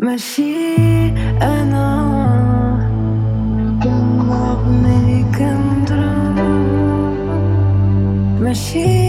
ماشي 0.00 0.55
أنا 1.41 1.87
كنغني 3.83 5.25
كندرا 5.37 6.15
ماشي 8.41 8.99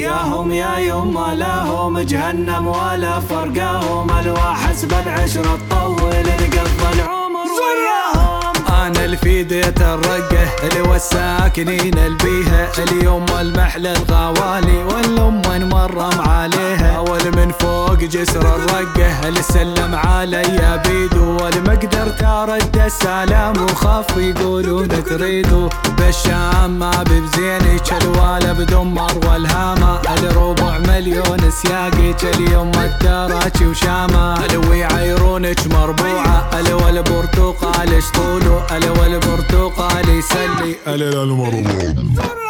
ياهم 0.00 0.52
يا 0.52 0.78
يما 0.78 1.34
لهم 1.34 1.98
جهنم 1.98 2.66
ولا 2.66 3.20
فرقاهم 3.20 4.10
الواحد 4.10 4.74
بالعشرة 4.82 5.58
تطول 5.70 6.14
نقضى 6.42 6.88
العمر 6.94 7.46
وياهم 7.58 8.03
أنا 8.86 9.04
الفيديت 9.04 9.80
الرقه 9.80 10.48
اللي 10.64 10.80
والساكنين 10.80 11.98
البيها 11.98 12.68
اليوم 12.78 13.26
المحل 13.40 13.86
الغوالي 13.86 14.84
والام 14.84 15.42
نمرم 15.48 16.20
عليها. 16.20 16.96
أول 16.96 17.36
من 17.36 17.52
فوق 17.60 17.98
جسر 17.98 18.56
الرقة 18.56 19.28
اللي 19.28 19.42
سلم 19.42 19.94
علي 19.94 20.82
بيدو. 20.86 21.36
والمقدر 21.36 22.08
ترد 22.08 22.80
السلام 22.86 23.64
وخاف 23.64 24.16
يقولون 24.16 24.88
تريدو 25.04 25.68
بالشام 25.98 26.78
ما 26.78 26.90
ببزينك 27.02 27.92
الوالب 28.02 28.66
دمر 28.66 29.12
والهامة. 29.26 30.00
الربع 30.18 30.78
مليون 30.78 31.50
سياقك 31.50 32.24
اليوم 32.24 32.72
الدراجي 32.74 33.66
وشامة. 33.66 34.44
ألو 34.44 34.72
يعيرونك 34.72 35.66
مربوعة 35.66 36.50
ألو 36.60 36.88
البرتقال 36.88 38.02
شطولو 38.02 38.60
ألو 38.76 39.04
البرتقال 39.04 40.08
يسلي. 40.08 40.76
زورا 42.16 42.43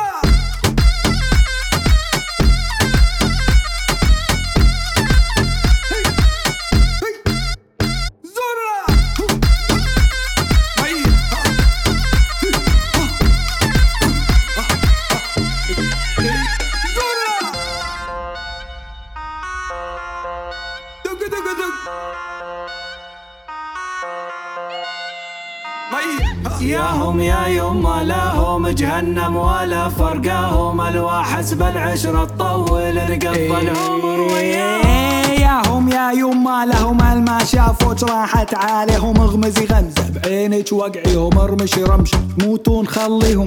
ياهم 27.15 27.21
يا 27.21 27.47
يما 27.47 28.03
لهم 28.05 28.69
جهنم 28.69 29.37
ولا 29.37 29.89
فرقاهم 29.89 30.81
الواحد 30.81 31.45
بالعشرة 31.59 32.25
تطول 32.25 32.95
نقضى 32.95 33.61
العمر 33.61 34.21
وياهم. 34.21 34.87
إيه 34.87 35.41
ياهم 35.41 35.89
يا 35.89 36.13
يما 36.13 36.67
لهم 36.67 37.03
الما 37.03 37.45
شافوك 37.45 38.03
راحت 38.03 38.55
عليهم 38.55 39.17
اغمزي 39.21 39.65
غمزة 39.65 40.11
بعينك 40.15 40.73
وقعيهم 40.73 41.39
ارمشي 41.39 41.83
رمش 41.83 42.11
موتون 42.39 42.87
خليهم. 42.87 43.47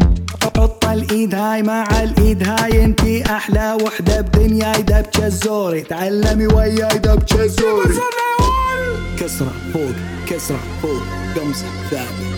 حط 0.58 0.86
الإيد 0.86 1.36
هاي 1.36 1.64
مع 1.64 1.84
الإيد 2.04 2.48
هاي 2.50 2.84
انتي 2.84 3.26
أحلى 3.26 3.78
وحدة 3.84 4.22
بدنياي 4.22 4.82
دبكة 4.82 5.26
الزوري 5.26 5.82
تعلمي 5.82 6.48
وياي 6.48 6.98
دبكة 6.98 7.44
الزوري 7.44 7.96
كسرة 9.20 9.52
فوق 9.74 9.96
كسرة 10.30 10.60
فوق 10.82 11.02
قمزة 11.36 11.66
ثابت 11.92 12.37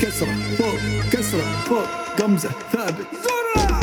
كسرة 0.00 0.34
فوق 0.58 1.10
كسرة 1.12 1.64
فوق 1.68 1.88
قمزة 2.18 2.50
ثابت. 2.72 3.06
How 3.70 3.77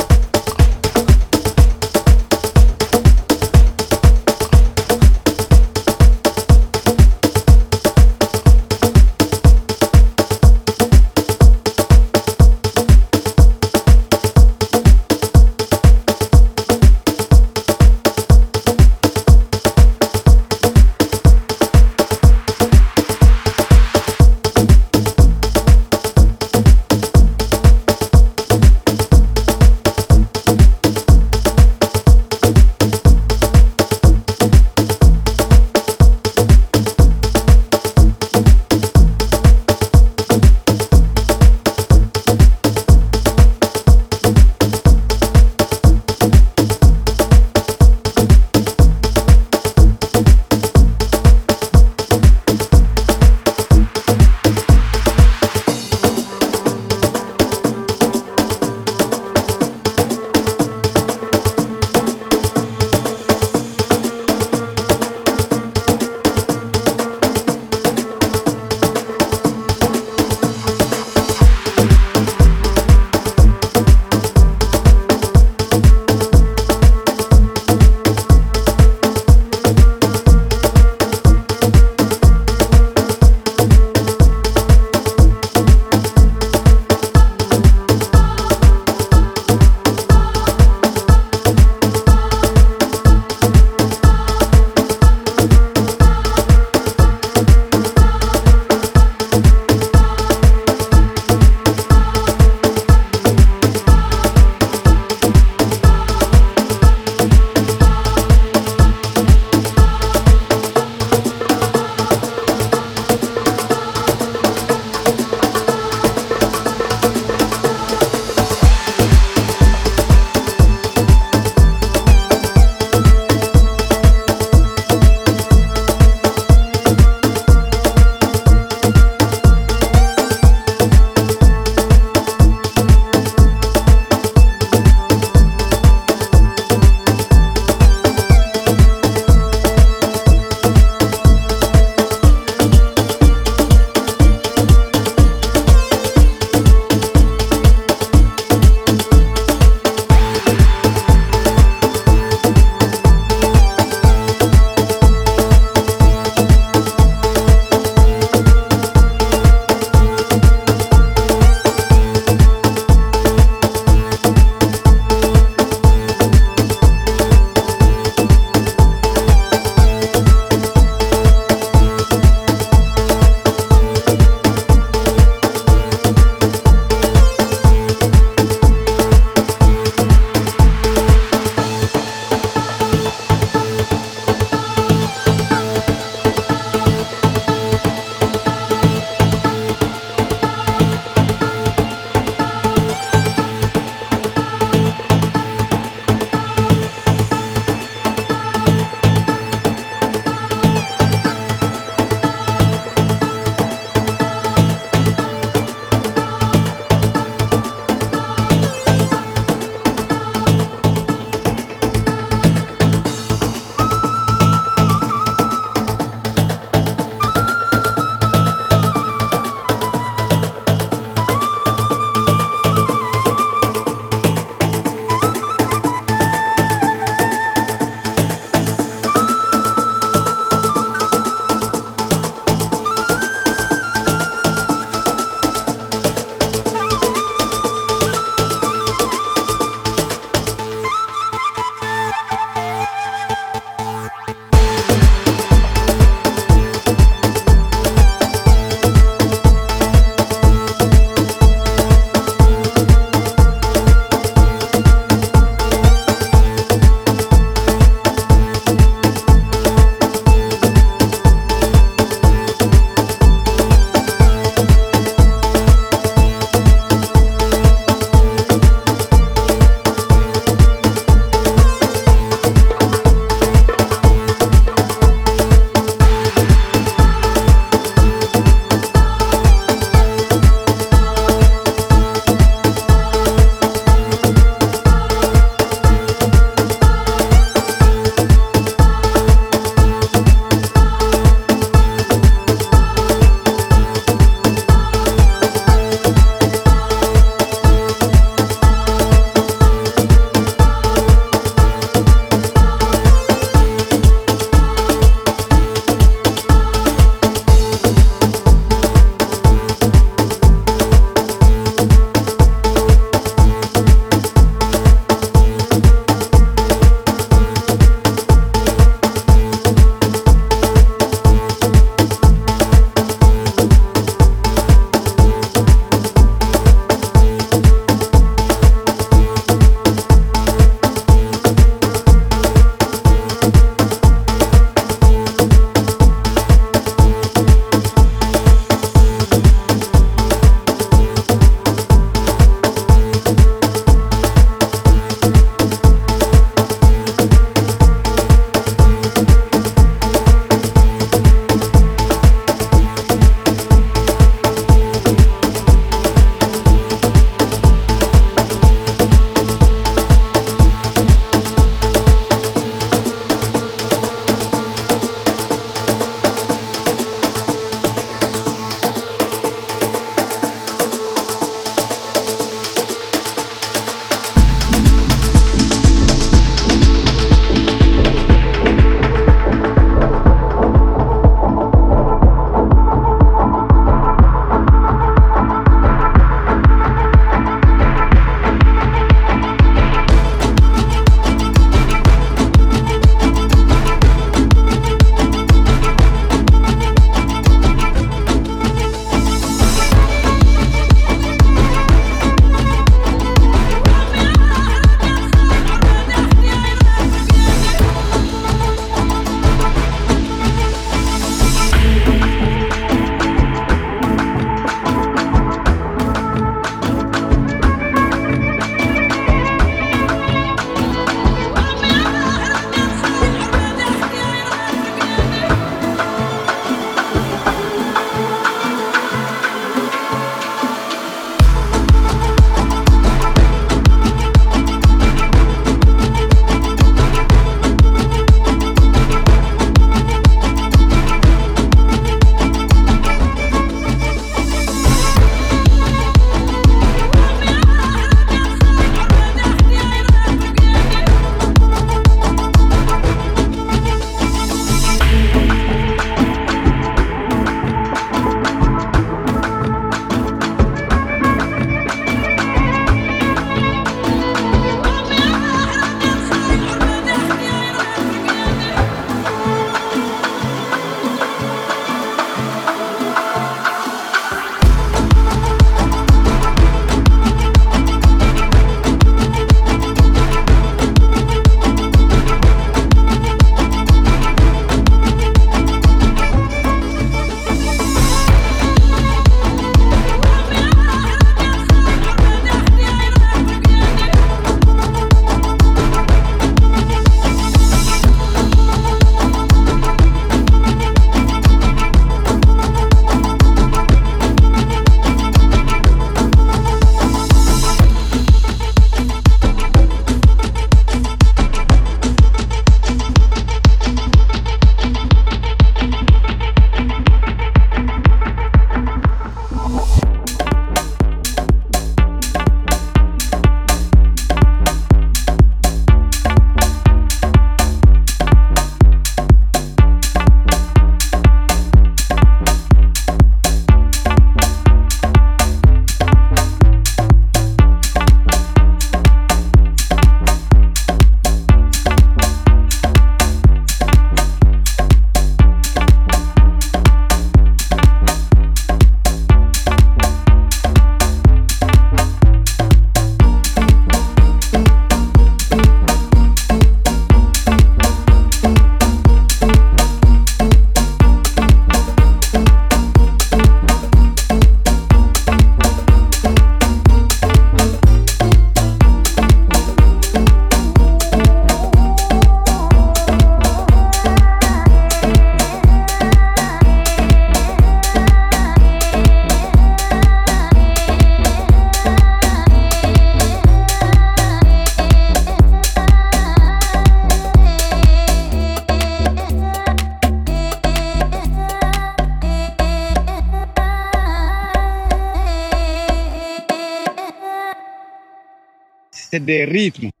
de 599.31 599.45
ritmo. 599.45 600.00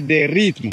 de 0.00 0.26
ritmo. 0.26 0.70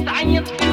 станет 0.00 0.69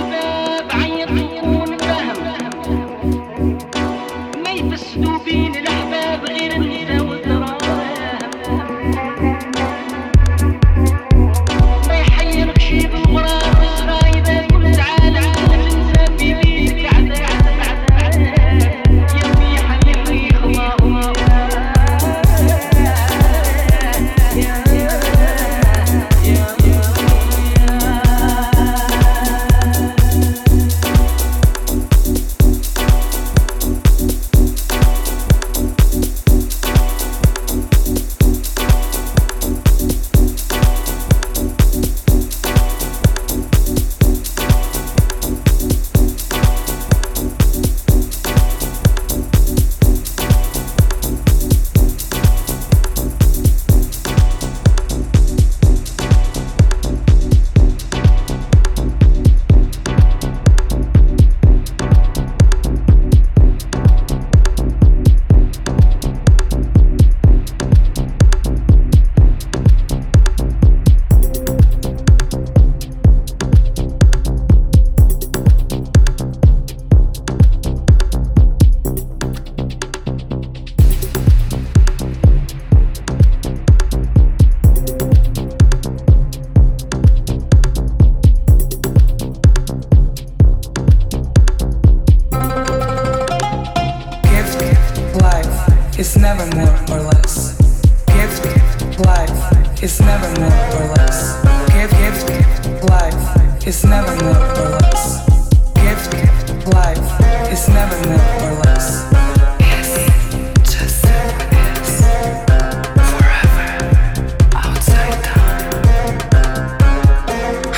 It's 107.49 107.69
never 107.69 107.95
meant 108.09 108.65
less. 108.65 109.07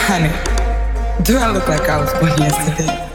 Honey, 0.07 0.33
do 1.23 1.37
I 1.37 1.51
look 1.51 1.67
like 1.67 1.87
I 1.87 2.01
was 2.01 2.11
born 2.13 2.35
yesterday? 2.39 3.08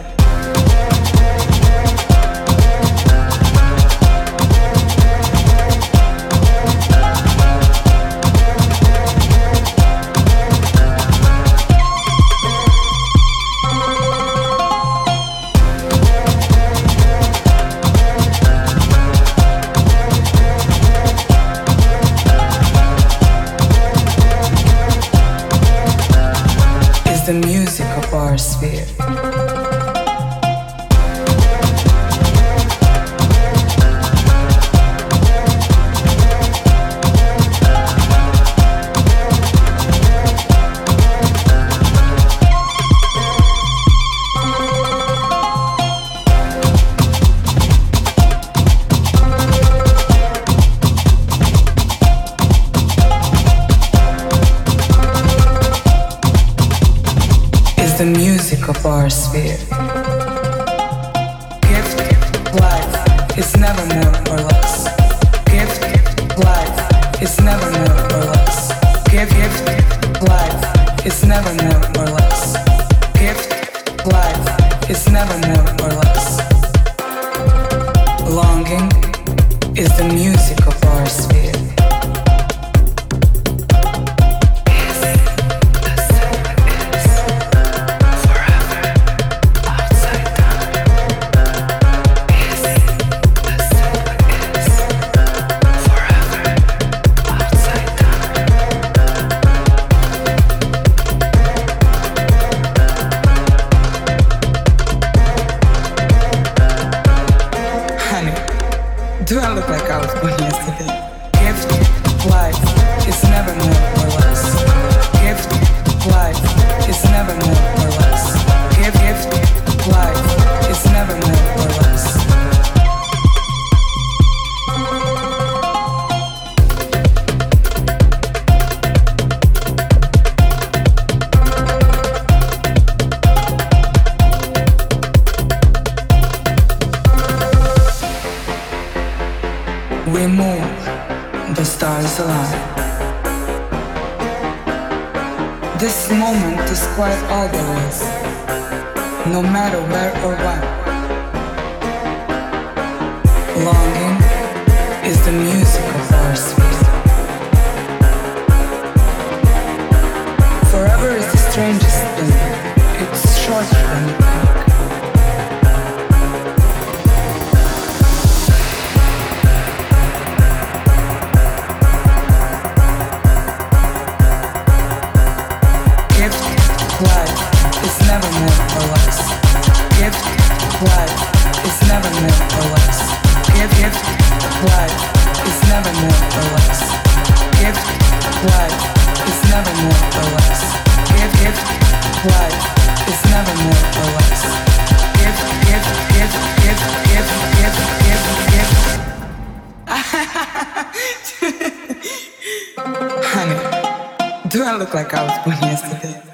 Yesterday. 205.62 206.33